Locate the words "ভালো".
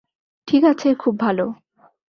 1.19-1.45